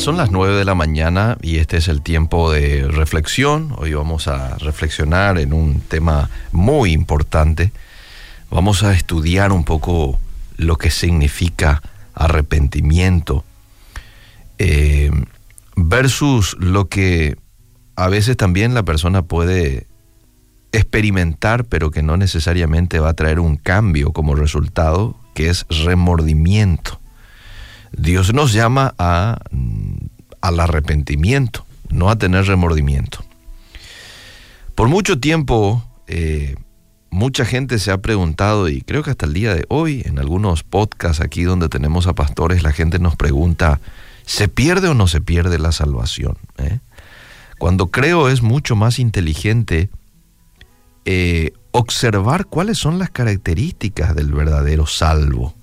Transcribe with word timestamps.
Son 0.00 0.16
las 0.16 0.30
9 0.30 0.56
de 0.56 0.64
la 0.64 0.74
mañana 0.74 1.36
y 1.42 1.58
este 1.58 1.76
es 1.76 1.86
el 1.86 2.00
tiempo 2.00 2.50
de 2.50 2.88
reflexión. 2.88 3.74
Hoy 3.76 3.92
vamos 3.92 4.28
a 4.28 4.56
reflexionar 4.56 5.36
en 5.36 5.52
un 5.52 5.80
tema 5.80 6.30
muy 6.52 6.92
importante. 6.92 7.70
Vamos 8.50 8.82
a 8.82 8.94
estudiar 8.94 9.52
un 9.52 9.64
poco 9.64 10.18
lo 10.56 10.76
que 10.76 10.90
significa 10.90 11.82
arrepentimiento 12.14 13.44
eh, 14.56 15.10
versus 15.76 16.56
lo 16.58 16.88
que 16.88 17.36
a 17.94 18.08
veces 18.08 18.38
también 18.38 18.72
la 18.72 18.84
persona 18.84 19.20
puede 19.20 19.86
experimentar, 20.72 21.66
pero 21.66 21.90
que 21.90 22.02
no 22.02 22.16
necesariamente 22.16 23.00
va 23.00 23.10
a 23.10 23.14
traer 23.14 23.38
un 23.38 23.56
cambio 23.56 24.14
como 24.14 24.34
resultado, 24.34 25.14
que 25.34 25.50
es 25.50 25.66
remordimiento. 25.68 27.00
Dios 27.92 28.32
nos 28.32 28.52
llama 28.52 28.94
a, 28.98 29.38
al 30.40 30.60
arrepentimiento, 30.60 31.66
no 31.88 32.10
a 32.10 32.16
tener 32.16 32.46
remordimiento. 32.46 33.24
Por 34.74 34.88
mucho 34.88 35.18
tiempo, 35.18 35.84
eh, 36.06 36.56
mucha 37.10 37.44
gente 37.44 37.78
se 37.78 37.90
ha 37.90 37.98
preguntado, 37.98 38.68
y 38.68 38.80
creo 38.82 39.02
que 39.02 39.10
hasta 39.10 39.26
el 39.26 39.34
día 39.34 39.54
de 39.54 39.64
hoy, 39.68 40.02
en 40.04 40.18
algunos 40.18 40.62
podcasts 40.62 41.22
aquí 41.22 41.42
donde 41.42 41.68
tenemos 41.68 42.06
a 42.06 42.14
pastores, 42.14 42.62
la 42.62 42.72
gente 42.72 42.98
nos 42.98 43.16
pregunta, 43.16 43.80
¿se 44.24 44.48
pierde 44.48 44.88
o 44.88 44.94
no 44.94 45.06
se 45.06 45.20
pierde 45.20 45.58
la 45.58 45.72
salvación? 45.72 46.38
¿Eh? 46.58 46.78
Cuando 47.58 47.88
creo 47.88 48.28
es 48.28 48.40
mucho 48.42 48.74
más 48.76 48.98
inteligente 48.98 49.90
eh, 51.04 51.52
observar 51.72 52.46
cuáles 52.46 52.78
son 52.78 52.98
las 52.98 53.10
características 53.10 54.14
del 54.14 54.32
verdadero 54.32 54.86
salvo 54.86 55.54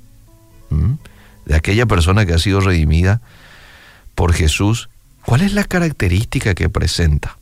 de 1.46 1.55
aquella 1.55 1.85
persona 1.85 2.26
que 2.26 2.34
ha 2.34 2.40
sido 2.40 2.59
redimida 2.59 3.21
por 4.17 4.34
Jesús, 4.34 4.89
¿cuál 5.23 5.41
es 5.41 5.53
la 5.53 5.63
característica 5.63 6.55
que 6.55 6.70
presenta? 6.70 7.38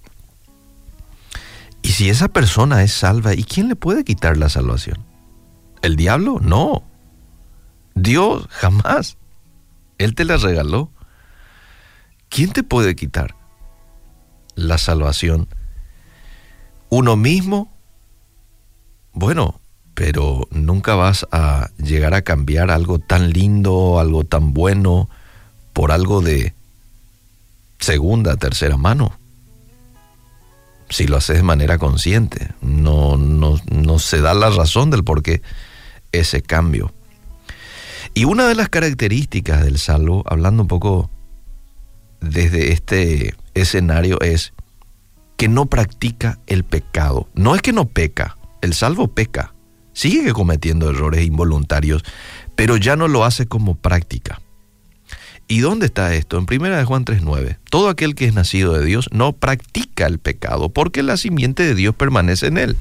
Y 1.82 1.94
si 1.94 2.10
esa 2.10 2.28
persona 2.28 2.84
es 2.84 2.92
salva, 2.92 3.34
¿y 3.34 3.46
quién 3.46 3.70
le 3.70 3.78
puede 3.78 4.04
quitar 4.04 4.36
la 4.36 4.50
salvación? 4.50 4.98
¿El 5.82 5.96
diablo? 5.96 6.40
No. 6.42 6.84
Dios 7.94 8.46
jamás. 8.50 9.16
Él 10.00 10.16
te 10.16 10.26
la 10.26 10.36
regaló. 10.36 10.92
¿Quién 12.28 12.52
te 12.52 12.62
puede 12.62 12.94
quitar 12.94 13.38
la 14.56 14.78
salvación? 14.78 15.48
¿Uno 16.90 17.16
mismo? 17.16 17.74
Bueno, 19.14 19.62
pero 19.94 20.46
nunca 20.52 20.96
vas 20.96 21.26
a 21.32 21.70
llegar 21.78 22.14
a 22.16 22.24
cambiar 22.24 22.70
algo 22.70 23.00
tan 23.00 23.30
lindo, 23.30 23.98
algo 23.98 24.26
tan 24.26 24.54
bueno, 24.54 25.10
por 25.72 25.94
algo 25.94 26.20
de 26.20 26.54
segunda, 27.86 28.36
tercera 28.36 28.78
mano. 28.78 29.18
Si 30.90 31.08
lo 31.08 31.18
haces 31.18 31.38
de 31.38 31.44
manera 31.44 31.78
consciente, 31.78 32.54
no, 32.62 33.18
no, 33.18 33.60
no 33.72 34.00
se 34.00 34.22
da 34.22 34.34
la 34.34 34.50
razón 34.50 34.90
del 34.90 35.04
por 35.04 35.22
qué 35.24 35.42
ese 36.12 36.42
cambio. 36.42 36.92
Y 38.14 38.26
una 38.26 38.48
de 38.48 38.56
las 38.56 38.70
características 38.70 39.64
del 39.64 39.78
salvo, 39.78 40.24
hablando 40.26 40.64
un 40.64 40.68
poco 40.68 41.10
desde 42.22 42.72
este 42.72 43.36
escenario, 43.54 44.20
es 44.22 44.54
que 45.38 45.48
no 45.48 45.68
practica 45.68 46.40
el 46.48 46.64
pecado. 46.64 47.30
No 47.36 47.56
es 47.56 47.62
que 47.62 47.74
no 47.74 47.86
peca, 47.86 48.38
el 48.62 48.74
salvo 48.74 49.10
peca, 49.10 49.54
sigue 49.94 50.34
cometiendo 50.34 50.90
errores 50.90 51.26
involuntarios, 51.26 52.04
pero 52.56 52.78
ya 52.78 52.96
no 52.96 53.08
lo 53.08 53.26
hace 53.26 53.48
como 53.48 53.76
práctica. 53.76 54.40
¿Y 55.48 55.60
dónde 55.60 55.86
está 55.86 56.14
esto? 56.16 56.38
En 56.38 56.46
1 56.50 56.78
de 56.78 56.84
Juan 56.86 57.06
3:9. 57.06 57.58
Todo 57.70 57.90
aquel 57.90 58.16
que 58.16 58.26
es 58.26 58.34
nacido 58.34 58.74
de 58.74 58.86
Dios 58.86 59.10
no 59.12 59.34
practica 59.34 60.08
el 60.08 60.20
pecado, 60.20 60.70
porque 60.70 61.04
la 61.04 61.18
simiente 61.18 61.64
de 61.64 61.76
Dios 61.76 61.96
permanece 61.96 62.48
en 62.48 62.58
él 62.58 62.78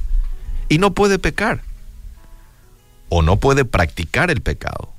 y 0.69 0.79
no 0.79 0.93
puede 0.93 1.19
pecar. 1.19 1.61
O 3.09 3.21
no 3.21 3.37
puede 3.37 3.65
practicar 3.65 4.31
el 4.31 4.41
pecado, 4.41 4.91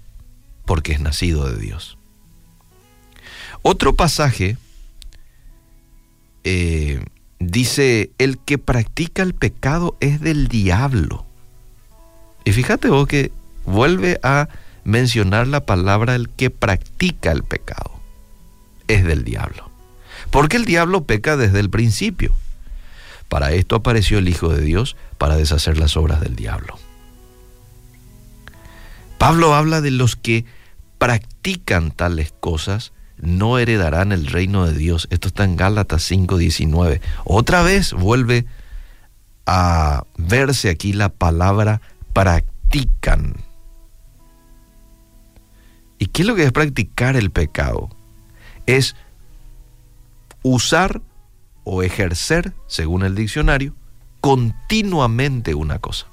porque 0.65 0.93
es 0.93 1.01
nacido 1.01 1.51
de 1.51 1.59
Dios. 1.59 1.99
Otro 3.63 3.97
pasaje 3.97 4.57
eh, 6.45 7.05
dice, 7.41 8.11
el 8.19 8.39
que 8.39 8.59
practica 8.59 9.23
el 9.23 9.35
pecado 9.35 9.97
es 9.99 10.21
del 10.21 10.47
diablo 10.47 11.27
y 12.47 12.53
fíjate 12.53 12.89
vos 12.89 13.09
que 13.09 13.33
vuelve 13.65 14.21
a 14.23 14.49
mencionar 14.87 15.49
la 15.49 15.67
palabra 15.67 16.15
el 16.15 16.29
que 16.31 16.49
practica 16.49 17.33
el 17.33 17.43
pecado. 17.43 18.01
Es 18.87 19.05
del 19.05 19.25
diablo. 19.25 19.69
Porque 20.31 20.57
el 20.57 20.65
diablo 20.65 21.05
peca 21.05 21.37
desde 21.37 21.59
el 21.59 21.71
principio. 21.71 22.33
Para 23.29 23.51
esto 23.51 23.75
apareció 23.75 24.19
el 24.19 24.29
Hijo 24.29 24.49
de 24.49 24.61
Dios, 24.63 24.97
para 25.19 25.37
deshacer 25.37 25.77
las 25.77 25.97
obras 25.97 26.21
del 26.21 26.37
diablo. 26.37 26.79
Pablo 29.19 29.55
habla 29.55 29.81
de 29.81 29.91
los 29.91 30.15
que 30.15 30.45
practican 30.99 31.91
tales 31.91 32.33
cosas, 32.39 32.93
no 33.19 33.59
heredarán 33.59 34.13
el 34.13 34.27
reino 34.27 34.67
de 34.67 34.75
Dios. 34.75 35.09
Esto 35.11 35.29
está 35.29 35.43
en 35.45 35.57
Gálatas 35.57 36.03
5:19. 36.09 37.01
Otra 37.25 37.63
vez 37.63 37.93
vuelve 37.93 38.47
a 39.47 40.05
verse 40.17 40.71
aquí 40.71 40.93
la 40.93 41.09
palabra 41.09 41.81
practican. 42.13 43.46
¿Y 45.99 46.07
qué 46.07 46.23
es 46.23 46.29
lo 46.29 46.35
que 46.35 46.45
es 46.45 46.53
practicar 46.53 47.17
el 47.17 47.31
pecado? 47.31 47.89
Es 48.67 48.97
usar 50.43 51.03
o 51.65 51.83
ejercer, 51.83 52.53
según 52.67 53.05
el 53.05 53.15
diccionario, 53.15 53.75
continuamente 54.21 55.55
una 55.55 55.79
cosa. 55.79 56.07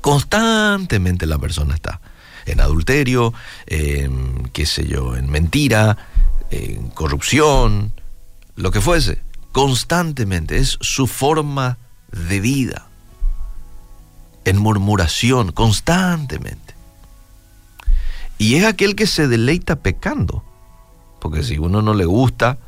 Constantemente 0.00 1.26
la 1.26 1.38
persona 1.38 1.74
está 1.74 2.00
en 2.46 2.60
adulterio, 2.60 3.32
en, 3.66 4.50
qué 4.52 4.66
sé 4.66 4.86
yo, 4.86 5.16
en 5.16 5.30
mentira, 5.30 5.96
en 6.50 6.88
corrupción, 6.90 7.92
lo 8.56 8.70
que 8.70 8.80
fuese. 8.80 9.22
Constantemente 9.52 10.58
es 10.58 10.78
su 10.80 11.06
forma 11.06 11.78
de 12.10 12.40
vida 12.40 12.88
en 14.44 14.58
murmuración 14.58 15.52
constantemente. 15.52 16.63
Y 18.38 18.56
es 18.56 18.64
aquel 18.64 18.96
que 18.96 19.06
se 19.06 19.28
deleita 19.28 19.76
pecando, 19.76 20.44
porque 21.20 21.42
si 21.42 21.58
uno 21.58 21.82
no 21.82 21.94
le 21.94 22.04
gusta 22.04 22.58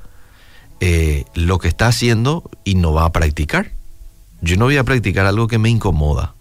eh, 0.81 1.25
lo 1.35 1.59
que 1.59 1.69
está 1.69 1.89
haciendo 1.89 2.49
y 2.65 2.75
no 2.77 2.93
va 2.93 3.05
a 3.05 3.13
practicar, 3.13 3.73
yo 4.41 4.57
no 4.57 4.67
voy 4.67 4.77
a 4.77 4.85
practicar 4.85 5.27
algo 5.27 5.49
que 5.49 5.59
me 5.59 5.71
incomoda. 5.71 6.35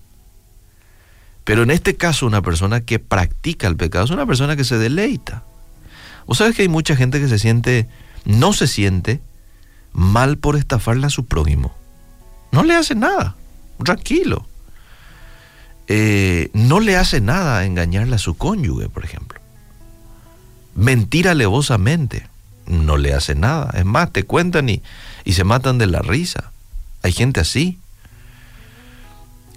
Pero 1.44 1.64
en 1.64 1.72
este 1.72 1.96
caso 1.96 2.26
una 2.26 2.42
persona 2.42 2.82
que 2.82 3.00
practica 3.00 3.68
el 3.68 3.78
pecado 3.78 4.06
es 4.06 4.12
una 4.12 4.26
persona 4.26 4.56
que 4.56 4.64
se 4.64 4.78
deleita. 4.78 5.44
Vos 6.26 6.40
sabes 6.40 6.56
que 6.56 6.64
hay 6.64 6.68
mucha 6.68 6.96
gente 6.96 7.20
que 7.20 7.28
se 7.28 7.40
siente, 7.40 7.88
no 8.26 8.52
se 8.54 8.68
siente 8.68 9.22
mal 9.94 10.38
por 10.38 10.56
estafarle 10.56 11.06
a 11.06 11.12
su 11.12 11.26
prójimo. 11.26 11.74
No 12.52 12.64
le 12.64 12.74
hace 12.74 12.96
nada, 12.96 13.36
tranquilo. 13.84 14.48
Eh, 15.88 16.50
no 16.54 16.80
le 16.80 16.98
hace 16.98 17.22
nada 17.22 17.66
engañarle 17.66 18.16
a 18.16 18.20
su 18.20 18.36
cónyuge, 18.36 18.90
por 18.90 19.06
ejemplo. 19.06 19.40
Mentir 20.74 21.28
alevosamente, 21.28 22.28
no 22.66 22.98
le 22.98 23.14
hace 23.14 23.36
nada. 23.36 23.72
Es 23.76 23.86
más, 23.86 24.12
te 24.12 24.24
cuentan 24.24 24.70
y, 24.70 24.82
y 25.24 25.34
se 25.34 25.44
matan 25.44 25.78
de 25.78 25.88
la 25.88 26.02
risa. 26.02 26.52
Hay 27.04 27.12
gente 27.12 27.40
así. 27.40 27.80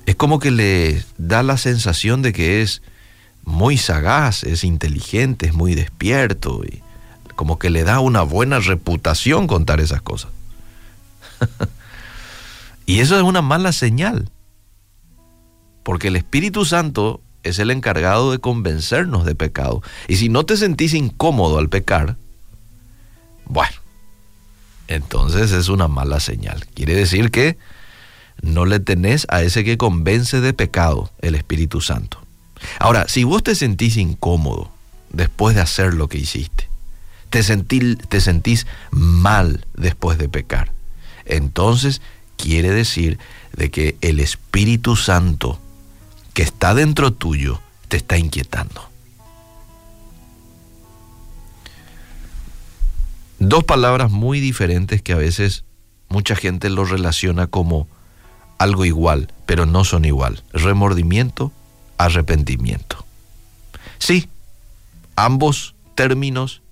Es 0.07 0.17
como 0.17 0.39
que 0.39 0.51
le 0.51 1.05
da 1.17 1.43
la 1.43 1.57
sensación 1.57 2.23
de 2.23 2.33
que 2.33 2.63
es 2.63 2.83
muy 3.45 3.79
sagaz, 3.79 4.45
es 4.45 4.65
inteligente, 4.65 5.47
es 5.47 5.55
muy 5.55 5.75
despierto 5.75 6.63
y 6.65 6.83
como 7.35 7.59
que 7.59 7.71
le 7.71 7.85
da 7.85 8.01
una 8.01 8.23
buena 8.23 8.59
reputación 8.59 9.47
contar 9.47 9.81
esas 9.81 10.03
cosas. 10.03 10.31
y 12.87 13.01
eso 13.01 13.17
es 13.17 13.23
una 13.23 13.43
mala 13.43 13.73
señal 13.73 14.29
porque 15.89 16.09
el 16.09 16.17
Espíritu 16.17 16.67
Santo 16.67 17.23
es 17.43 17.59
el 17.59 17.71
encargado 17.71 18.31
de 18.31 18.39
convencernos 18.39 19.25
de 19.25 19.35
pecado. 19.35 19.83
Y 20.07 20.17
si 20.17 20.29
no 20.29 20.45
te 20.45 20.59
sentís 20.59 20.93
incómodo 20.93 21.57
al 21.57 21.71
pecar, 21.71 22.19
bueno, 23.47 23.75
entonces 24.87 25.51
es 25.53 25.71
una 25.71 25.89
mala 25.89 26.21
señal. 26.21 26.67
Quiere 26.75 26.95
decir 26.95 27.31
que 27.31 27.57
no 28.43 28.67
le 28.67 28.81
tenés 28.81 29.27
a 29.31 29.41
ese 29.41 29.65
que 29.65 29.79
convence 29.79 30.43
de 30.43 30.53
pecado, 30.53 31.11
el 31.23 31.35
Espíritu 31.35 31.81
Santo. 31.81 32.21
Ahora, 32.81 33.09
si 33.09 33.25
vos 33.25 33.43
te 33.43 33.55
sentís 33.55 33.97
incómodo 33.97 34.71
después 35.09 35.55
de 35.55 35.63
hacer 35.63 35.95
lo 35.95 36.09
que 36.09 36.19
hiciste, 36.19 36.69
te, 37.31 37.43
te 37.43 38.21
sentís 38.21 38.67
mal 38.91 39.65
después 39.75 40.19
de 40.19 40.29
pecar, 40.29 40.71
entonces 41.25 42.03
quiere 42.37 42.73
decir 42.73 43.19
de 43.57 43.71
que 43.71 43.97
el 44.03 44.21
Espíritu 44.21 44.95
Santo 44.95 45.59
que 46.39 46.45
está 46.45 46.73
dentro 46.73 47.13
tuyo 47.13 47.61
te 47.89 47.97
está 47.97 48.17
inquietando. 48.17 48.89
Dos 53.41 53.65
palabras 53.65 54.13
muy 54.13 54.39
diferentes 54.39 55.03
que 55.03 55.13
a 55.13 55.17
veces 55.17 55.65
mucha 56.09 56.37
gente 56.37 56.71
lo 56.71 56.85
relaciona 56.85 57.49
como 57.49 57.89
algo 58.57 58.85
igual, 58.85 59.33
pero 59.47 59.67
no 59.67 59.83
son 59.83 60.05
igual. 60.05 60.45
Remordimiento, 60.53 61.51
arrepentimiento. 61.97 63.05
Sí, 63.99 64.29
ambos 65.17 65.75
términos 65.97 66.63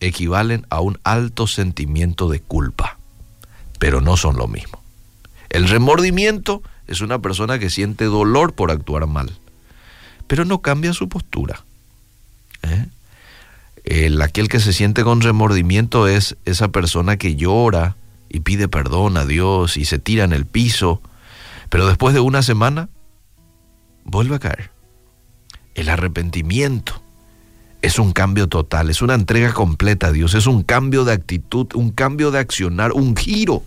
equivalen 0.00 0.66
a 0.68 0.82
un 0.82 0.98
alto 1.02 1.46
sentimiento 1.46 2.28
de 2.28 2.40
culpa, 2.40 2.98
pero 3.78 4.02
no 4.02 4.18
son 4.18 4.36
lo 4.36 4.48
mismo. 4.48 4.82
El 5.48 5.66
remordimiento 5.66 6.62
es 6.88 7.02
una 7.02 7.20
persona 7.20 7.58
que 7.58 7.70
siente 7.70 8.06
dolor 8.06 8.54
por 8.54 8.70
actuar 8.70 9.06
mal, 9.06 9.38
pero 10.26 10.44
no 10.44 10.60
cambia 10.62 10.92
su 10.94 11.08
postura. 11.08 11.64
¿eh? 12.62 12.86
El, 13.84 14.20
aquel 14.20 14.48
que 14.48 14.58
se 14.58 14.72
siente 14.72 15.04
con 15.04 15.20
remordimiento 15.20 16.08
es 16.08 16.36
esa 16.44 16.68
persona 16.68 17.18
que 17.18 17.36
llora 17.36 17.96
y 18.28 18.40
pide 18.40 18.68
perdón 18.68 19.16
a 19.16 19.24
Dios 19.24 19.76
y 19.76 19.84
se 19.84 19.98
tira 19.98 20.24
en 20.24 20.32
el 20.32 20.46
piso, 20.46 21.00
pero 21.68 21.86
después 21.86 22.14
de 22.14 22.20
una 22.20 22.42
semana 22.42 22.88
vuelve 24.04 24.36
a 24.36 24.40
caer. 24.40 24.70
El 25.74 25.90
arrepentimiento 25.90 27.00
es 27.82 27.98
un 27.98 28.12
cambio 28.12 28.48
total, 28.48 28.90
es 28.90 29.02
una 29.02 29.14
entrega 29.14 29.52
completa 29.52 30.08
a 30.08 30.12
Dios, 30.12 30.34
es 30.34 30.46
un 30.46 30.62
cambio 30.62 31.04
de 31.04 31.12
actitud, 31.12 31.68
un 31.74 31.90
cambio 31.90 32.30
de 32.30 32.40
accionar, 32.40 32.92
un 32.92 33.14
giro. 33.14 33.62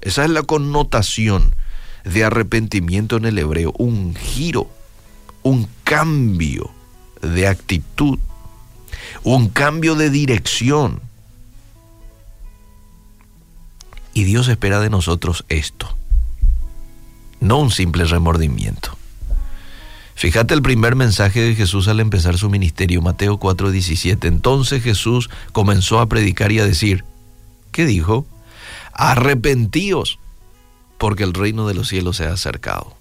Esa 0.00 0.24
es 0.24 0.30
la 0.30 0.42
connotación 0.42 1.54
de 2.04 2.24
arrepentimiento 2.24 3.16
en 3.16 3.26
el 3.26 3.38
hebreo, 3.38 3.72
un 3.78 4.14
giro, 4.14 4.68
un 5.42 5.68
cambio 5.84 6.70
de 7.20 7.46
actitud, 7.46 8.18
un 9.22 9.48
cambio 9.48 9.94
de 9.94 10.10
dirección. 10.10 11.00
Y 14.14 14.24
Dios 14.24 14.48
espera 14.48 14.80
de 14.80 14.90
nosotros 14.90 15.44
esto, 15.48 15.96
no 17.40 17.58
un 17.58 17.70
simple 17.70 18.04
remordimiento. 18.04 18.96
Fíjate 20.14 20.54
el 20.54 20.62
primer 20.62 20.94
mensaje 20.94 21.40
de 21.40 21.54
Jesús 21.54 21.88
al 21.88 21.98
empezar 21.98 22.36
su 22.38 22.50
ministerio, 22.50 23.02
Mateo 23.02 23.38
4:17. 23.38 24.28
Entonces 24.28 24.82
Jesús 24.82 25.30
comenzó 25.52 25.98
a 25.98 26.08
predicar 26.08 26.52
y 26.52 26.60
a 26.60 26.66
decir, 26.66 27.04
¿qué 27.72 27.86
dijo? 27.86 28.26
Arrepentíos, 28.92 30.18
porque 31.02 31.24
el 31.24 31.34
reino 31.34 31.66
de 31.66 31.74
los 31.74 31.88
cielos 31.88 32.18
se 32.18 32.26
ha 32.26 32.32
acercado. 32.32 32.94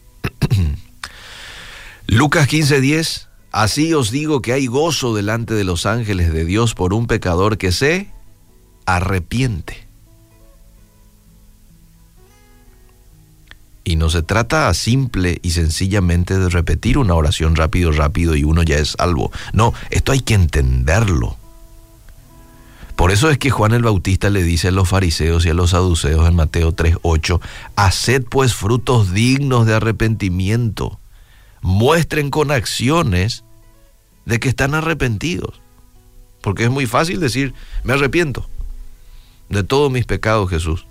Lucas 2.08 2.50
15:10, 2.50 3.28
así 3.52 3.94
os 3.94 4.10
digo 4.10 4.42
que 4.42 4.54
hay 4.54 4.66
gozo 4.66 5.14
delante 5.14 5.54
de 5.54 5.64
los 5.64 5.86
ángeles 5.86 6.34
de 6.34 6.44
Dios 6.44 6.74
por 6.74 6.96
un 6.96 7.06
pecador 7.06 7.60
que 7.60 7.72
se 7.72 8.10
arrepiente. 8.88 9.86
Y 13.84 13.98
no 13.98 14.10
se 14.10 14.24
trata 14.24 14.74
simple 14.74 15.38
y 15.44 15.52
sencillamente 15.52 16.40
de 16.40 16.50
repetir 16.50 16.98
una 16.98 17.14
oración 17.14 17.56
rápido, 17.56 17.92
rápido 17.92 18.36
y 18.36 18.44
uno 18.44 18.64
ya 18.64 18.78
es 18.78 18.96
salvo. 18.98 19.32
No, 19.54 19.76
esto 19.92 20.12
hay 20.12 20.22
que 20.22 20.34
entenderlo. 20.34 21.38
Por 23.02 23.10
eso 23.10 23.32
es 23.32 23.40
que 23.40 23.50
Juan 23.50 23.74
el 23.74 23.82
Bautista 23.82 24.30
le 24.30 24.44
dice 24.44 24.68
a 24.68 24.72
los 24.72 24.88
fariseos 24.88 25.44
y 25.44 25.50
a 25.50 25.56
los 25.56 25.72
saduceos 25.72 26.28
en 26.28 26.36
Mateo 26.36 26.72
3:8, 26.72 27.42
haced 27.76 28.24
pues 28.26 28.54
frutos 28.54 29.12
dignos 29.12 29.66
de 29.66 29.74
arrepentimiento, 29.74 31.00
muestren 31.64 32.30
con 32.30 32.52
acciones 32.52 33.44
de 34.28 34.40
que 34.40 34.50
están 34.50 34.76
arrepentidos. 34.76 35.60
Porque 36.42 36.66
es 36.66 36.70
muy 36.70 36.86
fácil 36.86 37.20
decir, 37.20 37.56
me 37.84 37.94
arrepiento 37.94 38.48
de 39.50 39.64
todos 39.64 39.92
mis 39.92 40.06
pecados, 40.06 40.52
Jesús 40.52 40.86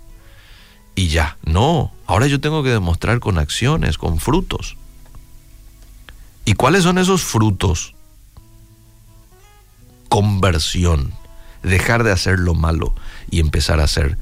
y 0.97 1.11
ya. 1.11 1.39
No, 1.45 1.93
ahora 2.07 2.27
yo 2.27 2.41
tengo 2.41 2.65
que 2.65 2.71
demostrar 2.71 3.21
con 3.21 3.39
acciones, 3.39 3.99
con 3.99 4.19
frutos. 4.19 4.77
¿Y 6.45 6.55
cuáles 6.55 6.83
son 6.83 6.99
esos 6.99 7.23
frutos? 7.23 7.95
Conversión, 10.09 11.15
dejar 11.63 12.05
de 12.05 12.13
hacer 12.13 12.39
lo 12.39 12.55
malo 12.55 12.95
y 13.31 13.41
empezar 13.41 13.81
a 13.81 13.85
hacer 13.85 14.19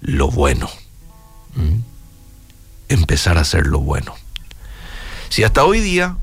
lo 0.00 0.30
bueno. 0.30 0.68
¿Mm? 1.54 1.80
Empezar 2.88 3.38
a 3.38 3.42
hacer 3.42 3.66
lo 3.66 3.80
bueno. 3.80 4.14
Si 5.28 5.44
hasta 5.44 5.64
hoy 5.64 5.80
día 5.80 6.16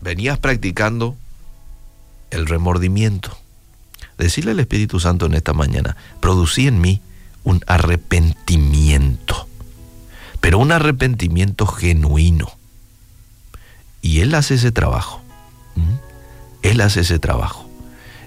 venías 0.00 0.38
practicando 0.38 1.16
el 2.30 2.46
remordimiento, 2.46 3.36
decirle 4.18 4.52
al 4.52 4.60
Espíritu 4.60 4.98
Santo 5.00 5.26
en 5.26 5.34
esta 5.34 5.52
mañana, 5.52 5.96
producí 6.20 6.66
en 6.66 6.80
mí 6.80 7.00
un 7.44 7.62
arrepentimiento, 7.66 9.48
pero 10.40 10.58
un 10.58 10.72
arrepentimiento 10.72 11.66
genuino. 11.66 12.50
Y 14.02 14.20
Él 14.20 14.34
hace 14.34 14.54
ese 14.54 14.72
trabajo. 14.72 15.22
Él 16.62 16.80
hace 16.80 17.00
ese 17.00 17.18
trabajo. 17.18 17.68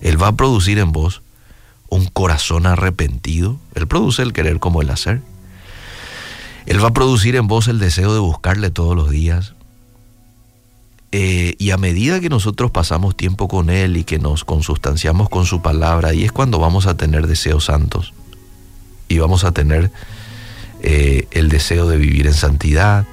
Él 0.02 0.22
va 0.22 0.28
a 0.28 0.36
producir 0.36 0.78
en 0.78 0.92
vos 0.92 1.22
un 1.98 2.06
corazón 2.08 2.66
arrepentido. 2.66 3.58
Él 3.76 3.88
produce 3.88 4.22
el 4.22 4.34
querer 4.34 4.60
como 4.60 4.82
el 4.82 4.90
hacer. 4.90 5.22
Él 6.66 6.84
va 6.84 6.90
a 6.90 6.94
producir 6.94 7.36
en 7.36 7.48
vos 7.48 7.68
el 7.68 7.80
deseo 7.80 8.14
de 8.14 8.20
buscarle 8.20 8.70
todos 8.70 8.96
los 8.96 9.10
días. 9.10 9.54
Eh, 11.12 11.56
y 11.58 11.72
a 11.72 11.78
medida 11.78 12.20
que 12.20 12.30
nosotros 12.30 12.72
pasamos 12.72 13.16
tiempo 13.16 13.48
con 13.48 13.70
Él 13.70 13.96
y 13.96 14.04
que 14.04 14.20
nos 14.20 14.44
consustanciamos 14.44 15.30
con 15.30 15.46
su 15.46 15.62
palabra, 15.62 16.14
y 16.14 16.26
es 16.26 16.32
cuando 16.32 16.60
vamos 16.60 16.86
a 16.86 16.98
tener 16.98 17.28
deseos 17.28 17.66
santos 17.66 18.14
y 19.08 19.20
vamos 19.20 19.46
a 19.46 19.54
tener 19.54 19.90
eh, 20.84 21.28
el 21.32 21.48
deseo 21.48 21.88
de 21.88 21.96
vivir 21.96 22.28
en 22.28 22.34
santidad, 22.34 23.06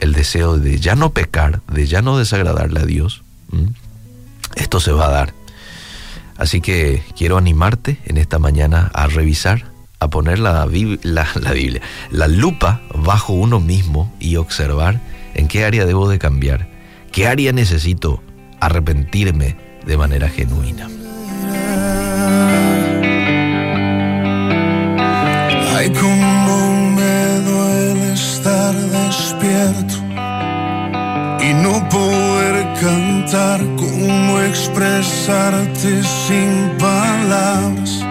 el 0.00 0.12
deseo 0.12 0.58
de 0.58 0.78
ya 0.78 0.94
no 0.94 1.10
pecar, 1.10 1.62
de 1.72 1.86
ya 1.86 2.02
no 2.02 2.18
desagradarle 2.18 2.80
a 2.80 2.84
Dios. 2.84 3.22
Esto 4.56 4.78
se 4.78 4.92
va 4.92 5.06
a 5.06 5.10
dar. 5.10 5.34
Así 6.38 6.60
que 6.60 7.02
quiero 7.16 7.36
animarte 7.36 7.98
en 8.06 8.16
esta 8.16 8.38
mañana 8.38 8.90
a 8.94 9.08
revisar, 9.08 9.72
a 9.98 10.08
poner 10.08 10.38
la, 10.38 10.66
la, 11.02 11.26
la 11.34 11.52
Biblia, 11.52 11.82
la 12.12 12.28
lupa 12.28 12.80
bajo 12.94 13.32
uno 13.32 13.58
mismo 13.58 14.14
y 14.20 14.36
observar 14.36 15.00
en 15.34 15.48
qué 15.48 15.64
área 15.64 15.84
debo 15.84 16.08
de 16.08 16.20
cambiar, 16.20 16.68
qué 17.10 17.26
área 17.26 17.52
necesito 17.52 18.22
arrepentirme 18.60 19.56
de 19.84 19.96
manera 19.96 20.28
genuina. 20.28 20.88
Ay, 25.76 25.90
como 25.90 26.90
me 26.94 27.40
duele 27.40 28.12
estar 28.12 28.74
despierto 28.74 29.94
y 31.40 31.54
no 31.54 31.88
poder 31.88 32.27
cantar, 32.80 33.60
cómo 33.76 34.40
expresarte 34.40 36.02
sin 36.04 36.70
palabras, 36.78 38.04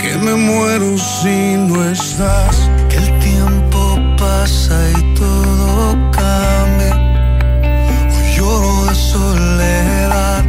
que 0.00 0.16
me 0.18 0.34
muero 0.34 0.98
si 0.98 1.54
no 1.56 1.84
estás, 1.90 2.70
que 2.88 2.96
el 2.96 3.18
tiempo 3.20 3.98
pasa 4.18 4.76
y 4.90 5.14
todo 5.14 6.10
cambia, 6.10 6.94
hoy 8.12 8.36
lloro 8.36 8.84
de 8.86 8.94
soledad, 8.94 10.44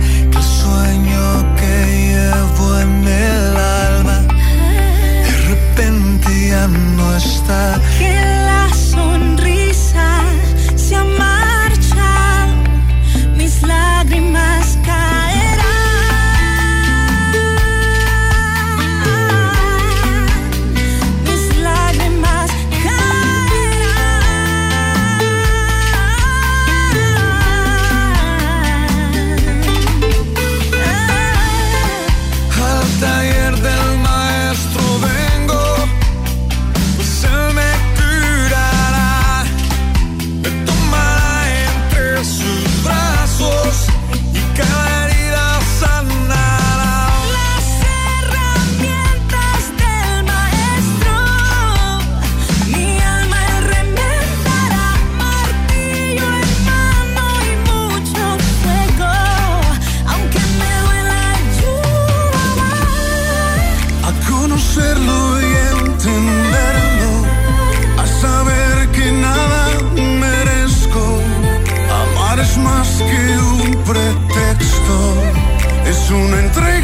una 76.12 76.40
entrega 76.40 76.81